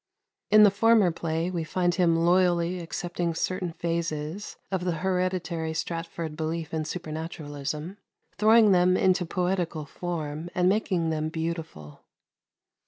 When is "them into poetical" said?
8.71-9.85